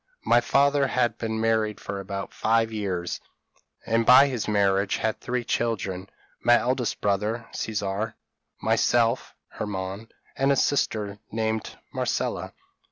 [0.25, 3.19] My father had been married for about five years;
[3.85, 6.09] and by his marriage had three children
[6.43, 8.15] my eldest brother Caesar,
[8.59, 12.53] myself (Hermann), and a sister named Marcella.